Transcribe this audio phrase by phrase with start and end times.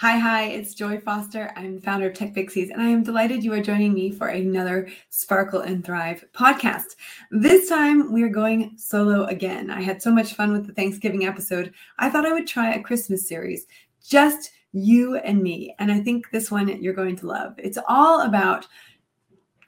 [0.00, 1.50] Hi, hi, it's Joy Foster.
[1.56, 4.28] I'm the founder of Tech Pixies, and I am delighted you are joining me for
[4.28, 6.94] another Sparkle and Thrive podcast.
[7.32, 9.70] This time we are going solo again.
[9.70, 11.74] I had so much fun with the Thanksgiving episode.
[11.98, 13.66] I thought I would try a Christmas series,
[14.00, 15.74] just you and me.
[15.80, 17.54] And I think this one you're going to love.
[17.58, 18.68] It's all about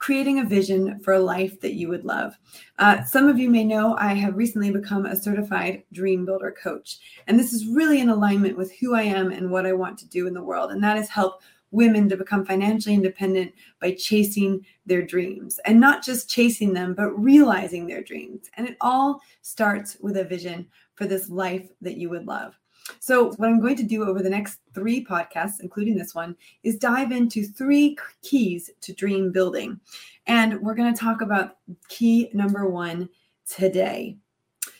[0.01, 2.35] creating a vision for a life that you would love.
[2.79, 6.97] Uh, some of you may know I have recently become a certified dream builder coach.
[7.27, 10.09] And this is really in alignment with who I am and what I want to
[10.09, 10.71] do in the world.
[10.71, 16.03] And that is help women to become financially independent by chasing their dreams and not
[16.03, 18.49] just chasing them, but realizing their dreams.
[18.57, 22.57] And it all starts with a vision for this life that you would love.
[22.99, 26.77] So, what I'm going to do over the next three podcasts, including this one, is
[26.77, 29.79] dive into three keys to dream building.
[30.27, 33.09] And we're going to talk about key number one
[33.47, 34.17] today.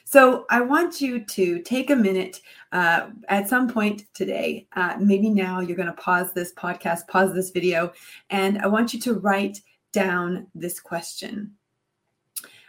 [0.06, 4.68] So, I want you to take a minute uh, at some point today.
[4.76, 7.94] Uh, maybe now you're going to pause this podcast, pause this video,
[8.30, 11.54] and I want you to write down this question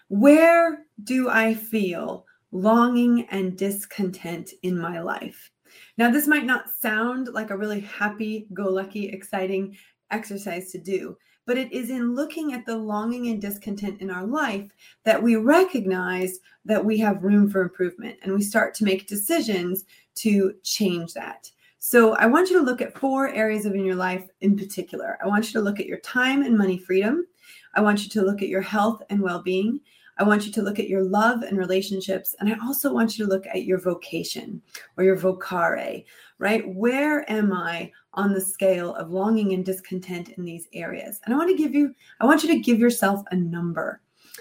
[0.09, 5.51] Where do I feel longing and discontent in my life.
[5.97, 9.77] Now, this might not sound like a really happy go lucky, exciting
[10.11, 14.27] exercise to do, but it is in looking at the longing and discontent in our
[14.27, 14.71] life
[15.05, 19.85] that we recognize that we have room for improvement and we start to make decisions
[20.17, 21.51] to change that.
[21.79, 25.19] So, I want you to look at four areas of in your life in particular.
[25.25, 27.27] I want you to look at your time and money freedom.
[27.75, 29.81] I want you to look at your health and well being.
[30.19, 32.35] I want you to look at your love and relationships.
[32.39, 34.61] And I also want you to look at your vocation
[34.97, 36.05] or your vocare,
[36.39, 36.69] right?
[36.75, 41.21] Where am I on the scale of longing and discontent in these areas?
[41.25, 44.01] And I want to give you, I want you to give yourself a number.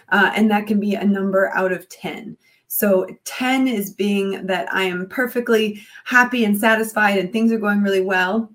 [0.10, 2.38] Uh, and that can be a number out of 10.
[2.68, 7.82] So 10 is being that I am perfectly happy and satisfied and things are going
[7.82, 8.50] really well.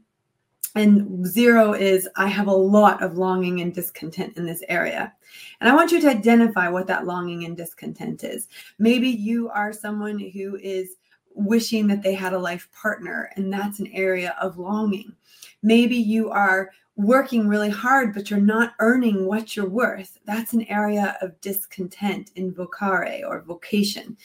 [0.77, 5.13] And zero is I have a lot of longing and discontent in this area.
[5.61, 8.49] And I want you to identify what that longing and discontent is.
[8.79, 10.97] Maybe you are someone who is
[11.35, 15.15] wishing that they had a life partner, and that's an area of longing.
[15.63, 20.19] Maybe you are working really hard, but you're not earning what you're worth.
[20.27, 24.17] That's an area of discontent in vocare or vocation.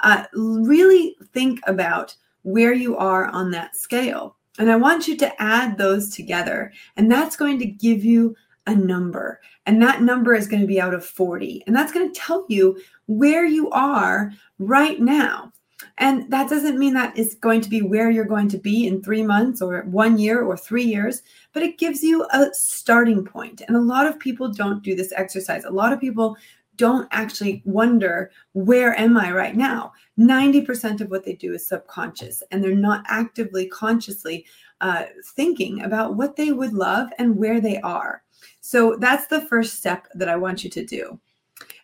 [0.00, 5.42] Uh, really think about where you are on that scale and I want you to
[5.42, 6.72] add those together.
[6.96, 9.40] And that's going to give you a number.
[9.66, 11.64] And that number is going to be out of 40.
[11.66, 15.52] And that's going to tell you where you are right now.
[15.98, 19.02] And that doesn't mean that it's going to be where you're going to be in
[19.02, 21.22] three months or one year or three years,
[21.52, 23.62] but it gives you a starting point.
[23.66, 25.64] And a lot of people don't do this exercise.
[25.64, 26.36] A lot of people
[26.76, 29.92] don't actually wonder, where am I right now?
[30.18, 34.46] 90% of what they do is subconscious, and they're not actively, consciously
[34.80, 35.04] uh,
[35.34, 38.22] thinking about what they would love and where they are.
[38.60, 41.18] So that's the first step that I want you to do.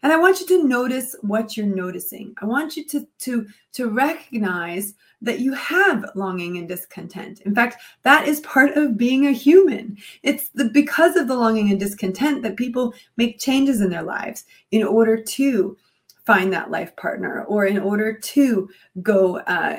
[0.03, 2.35] And I want you to notice what you're noticing.
[2.41, 7.41] I want you to, to, to recognize that you have longing and discontent.
[7.43, 9.99] In fact, that is part of being a human.
[10.23, 14.45] It's the, because of the longing and discontent that people make changes in their lives
[14.71, 15.77] in order to
[16.25, 18.71] find that life partner or in order to
[19.03, 19.79] go uh,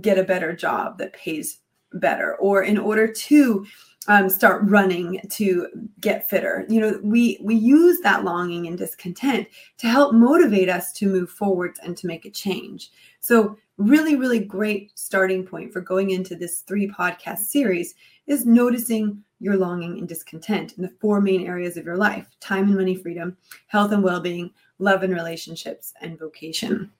[0.00, 1.60] get a better job that pays
[1.94, 3.64] better or in order to
[4.08, 5.68] um, start running to
[6.00, 6.64] get fitter.
[6.68, 9.48] You know we we use that longing and discontent
[9.78, 12.90] to help motivate us to move forwards and to make a change.
[13.20, 17.94] So really really great starting point for going into this three podcast series
[18.26, 22.64] is noticing your longing and discontent in the four main areas of your life time
[22.64, 23.36] and money freedom
[23.66, 26.90] health and well-being love and relationships and vocation.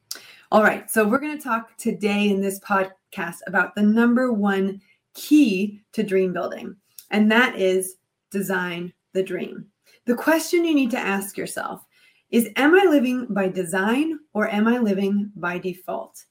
[0.50, 4.80] All right so we're going to talk today in this podcast about the number one
[5.14, 6.74] key to dream building
[7.12, 7.96] and that is
[8.30, 9.66] design the dream.
[10.06, 11.84] The question you need to ask yourself
[12.30, 16.24] is Am I living by design or am I living by default?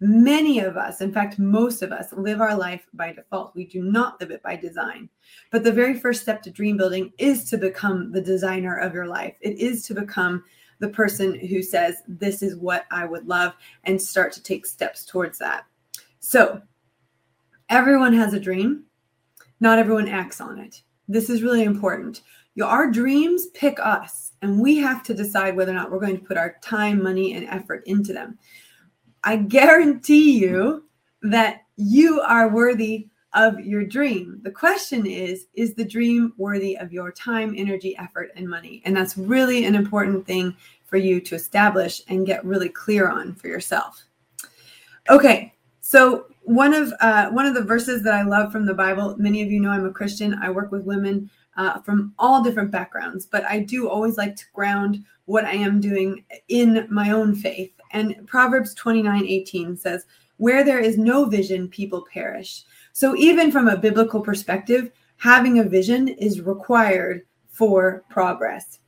[0.00, 3.54] Many of us, in fact, most of us, live our life by default.
[3.56, 5.08] We do not live it by design.
[5.50, 9.08] But the very first step to dream building is to become the designer of your
[9.08, 9.36] life.
[9.40, 10.44] It is to become
[10.78, 15.04] the person who says, This is what I would love, and start to take steps
[15.04, 15.64] towards that.
[16.20, 16.62] So,
[17.68, 18.84] everyone has a dream
[19.60, 20.82] not everyone acts on it.
[21.08, 22.22] This is really important.
[22.62, 26.24] Our dreams pick us, and we have to decide whether or not we're going to
[26.24, 28.38] put our time, money, and effort into them.
[29.22, 30.84] I guarantee you
[31.22, 34.40] that you are worthy of your dream.
[34.42, 38.82] The question is Is the dream worthy of your time, energy, effort, and money?
[38.84, 43.34] And that's really an important thing for you to establish and get really clear on
[43.34, 44.02] for yourself.
[45.10, 45.54] Okay,
[45.88, 49.16] So one of uh, one of the verses that I love from the Bible.
[49.16, 50.34] Many of you know I'm a Christian.
[50.34, 54.44] I work with women uh, from all different backgrounds, but I do always like to
[54.52, 57.72] ground what I am doing in my own faith.
[57.92, 60.04] And Proverbs 29 18 says,
[60.36, 62.64] Where there is no vision, people perish.
[62.92, 68.78] So, even from a biblical perspective, having a vision is required for progress.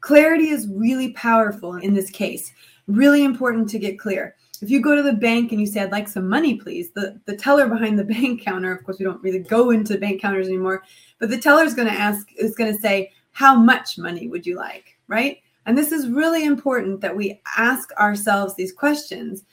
[0.00, 2.50] Clarity is really powerful in this case,
[2.86, 4.34] really important to get clear.
[4.64, 7.20] If you go to the bank and you say, I'd like some money, please, the,
[7.26, 10.48] the teller behind the bank counter, of course, we don't really go into bank counters
[10.48, 10.84] anymore,
[11.18, 14.46] but the teller is going to ask, is going to say, How much money would
[14.46, 14.98] you like?
[15.06, 15.42] Right?
[15.66, 19.44] And this is really important that we ask ourselves these questions,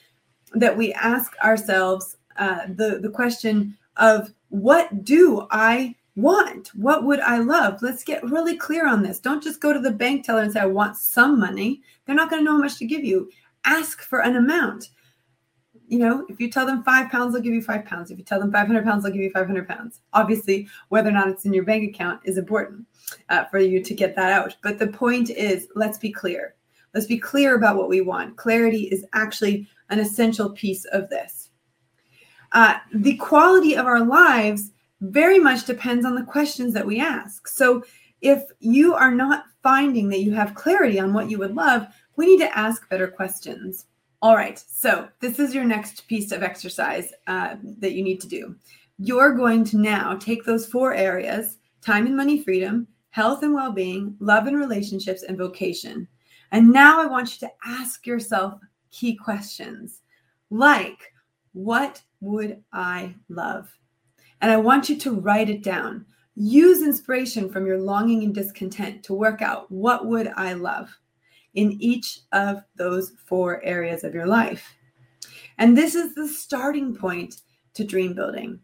[0.54, 6.70] that we ask ourselves uh, the, the question of what do I want?
[6.70, 7.82] What would I love?
[7.82, 9.20] Let's get really clear on this.
[9.20, 11.82] Don't just go to the bank teller and say, I want some money.
[12.06, 13.30] They're not going to know how much to give you.
[13.66, 14.88] Ask for an amount.
[15.92, 18.12] You know, if you tell them five pounds, they'll give you five pounds.
[18.12, 20.00] If you tell them 500 pounds, they'll give you 500 pounds.
[20.14, 22.86] Obviously, whether or not it's in your bank account is important
[23.28, 24.56] uh, for you to get that out.
[24.64, 26.56] But the point is, let's be clear.
[26.94, 28.38] Let's be clear about what we want.
[28.38, 31.50] Clarity is actually an essential piece of this.
[32.54, 34.72] Uh, the quality of our lives
[35.02, 37.50] very much depends on the questions that we ask.
[37.50, 37.84] So
[38.22, 42.28] if you are not finding that you have clarity on what you would love, we
[42.28, 43.88] need to ask better questions.
[44.24, 48.28] All right, so this is your next piece of exercise uh, that you need to
[48.28, 48.56] do.
[49.00, 53.72] You're going to now take those four areas time and money freedom, health and well
[53.72, 56.08] being, love and relationships, and vocation.
[56.52, 58.60] And now I want you to ask yourself
[58.92, 60.02] key questions
[60.52, 61.00] like,
[61.54, 63.76] what would I love?
[64.42, 66.06] And I want you to write it down.
[66.36, 70.96] Use inspiration from your longing and discontent to work out what would I love
[71.56, 74.76] in each of those four areas of your life.
[75.58, 77.42] And this is the starting point
[77.74, 78.60] to dream building.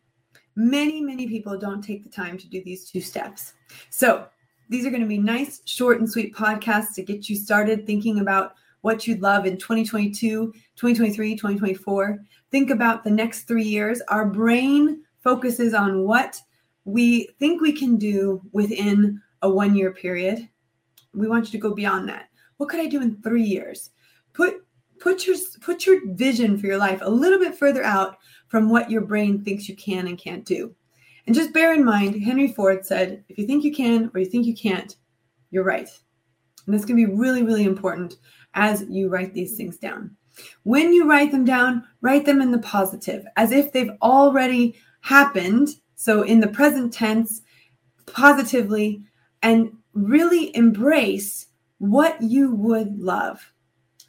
[0.55, 3.53] Many, many people don't take the time to do these two steps.
[3.89, 4.27] So,
[4.69, 8.19] these are going to be nice, short, and sweet podcasts to get you started thinking
[8.19, 12.19] about what you'd love in 2022, 2023, 2024.
[12.51, 14.01] Think about the next three years.
[14.09, 16.41] Our brain focuses on what
[16.85, 20.47] we think we can do within a one year period.
[21.13, 22.29] We want you to go beyond that.
[22.57, 23.91] What could I do in three years?
[24.33, 24.63] Put
[24.99, 28.17] put your put your vision for your life a little bit further out
[28.47, 30.75] from what your brain thinks you can and can't do.
[31.25, 34.25] And just bear in mind, Henry Ford said, if you think you can or you
[34.25, 34.95] think you can't,
[35.51, 35.89] you're right.
[36.65, 38.15] And that's going to be really, really important
[38.53, 40.15] as you write these things down.
[40.63, 45.69] When you write them down, write them in the positive, as if they've already happened.
[45.95, 47.41] So in the present tense,
[48.05, 49.03] positively,
[49.41, 51.47] and really embrace
[51.79, 53.53] what you would love.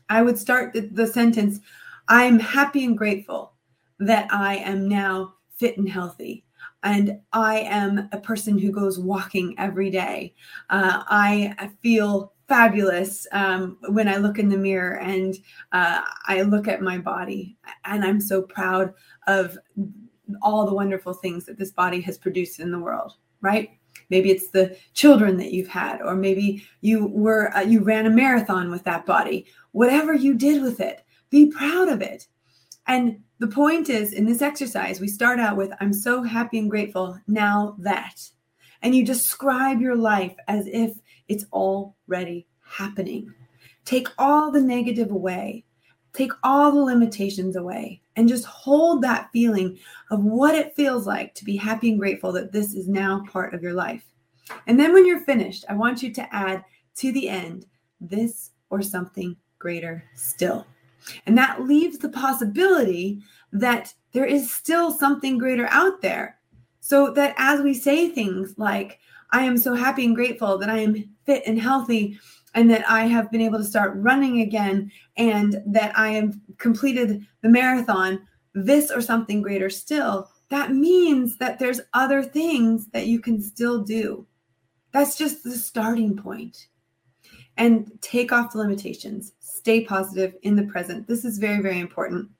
[0.08, 1.60] I would start the, the sentence
[2.08, 3.52] I'm happy and grateful
[4.00, 6.44] that I am now fit and healthy.
[6.82, 10.34] And I am a person who goes walking every day.
[10.70, 15.34] Uh, I feel fabulous um, when I look in the mirror and
[15.72, 17.58] uh, I look at my body.
[17.84, 18.94] And I'm so proud
[19.26, 19.58] of
[20.42, 23.77] all the wonderful things that this body has produced in the world, right?
[24.10, 28.10] Maybe it's the children that you've had, or maybe you were uh, you ran a
[28.10, 29.46] marathon with that body.
[29.72, 32.26] Whatever you did with it, be proud of it.
[32.87, 36.70] And the point is, in this exercise, we start out with "I'm so happy and
[36.70, 38.31] grateful now that,"
[38.82, 43.32] and you describe your life as if it's already happening.
[43.85, 45.64] Take all the negative away.
[46.18, 49.78] Take all the limitations away and just hold that feeling
[50.10, 53.54] of what it feels like to be happy and grateful that this is now part
[53.54, 54.04] of your life.
[54.66, 56.64] And then when you're finished, I want you to add
[56.96, 57.66] to the end
[58.00, 60.66] this or something greater still.
[61.26, 63.22] And that leaves the possibility
[63.52, 66.40] that there is still something greater out there.
[66.80, 68.98] So that as we say things like,
[69.30, 72.18] I am so happy and grateful that I am fit and healthy
[72.55, 77.26] and that I have been able to start running again and that I have completed
[77.43, 83.21] the marathon, this or something greater still, that means that there's other things that you
[83.21, 84.26] can still do.
[84.93, 86.69] That's just the starting point.
[87.57, 89.33] And take off the limitations.
[89.40, 91.07] Stay positive in the present.
[91.07, 92.31] This is very, very important.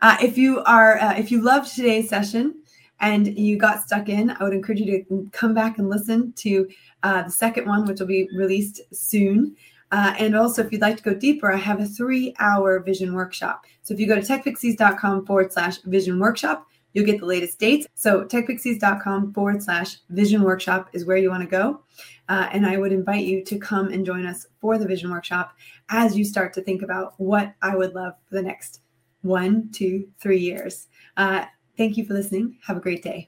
[0.00, 2.62] Uh, if you are, uh, if you loved today's session,
[3.00, 6.68] and you got stuck in, I would encourage you to come back and listen to
[7.02, 9.56] uh, the second one, which will be released soon.
[9.90, 13.14] Uh, and also, if you'd like to go deeper, I have a three hour vision
[13.14, 13.64] workshop.
[13.82, 17.86] So if you go to techpixies.com forward slash vision workshop, you'll get the latest dates.
[17.94, 21.80] So techpixies.com forward slash vision workshop is where you want to go.
[22.28, 25.56] Uh, and I would invite you to come and join us for the vision workshop
[25.88, 28.80] as you start to think about what I would love for the next
[29.22, 30.88] one, two, three years.
[31.16, 31.46] Uh,
[31.78, 32.56] thank you for listening.
[32.66, 33.26] Have a great day.